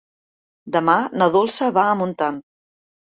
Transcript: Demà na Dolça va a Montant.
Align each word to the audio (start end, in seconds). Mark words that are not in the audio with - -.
Demà 0.75 0.95
na 1.21 1.27
Dolça 1.35 1.67
va 1.75 1.83
a 1.91 1.99
Montant. 1.99 2.41